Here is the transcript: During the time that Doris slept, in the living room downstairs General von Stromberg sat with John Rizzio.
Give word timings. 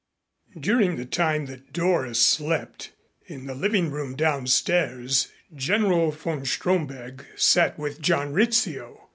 During 0.59 0.95
the 0.95 1.05
time 1.05 1.45
that 1.45 1.71
Doris 1.73 2.19
slept, 2.19 2.91
in 3.27 3.45
the 3.45 3.53
living 3.53 3.91
room 3.91 4.15
downstairs 4.15 5.31
General 5.53 6.09
von 6.09 6.43
Stromberg 6.43 7.23
sat 7.35 7.77
with 7.77 8.01
John 8.01 8.33
Rizzio. 8.33 9.09